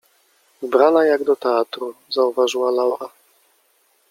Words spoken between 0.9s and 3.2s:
jak do teatru— zauważyła Laura.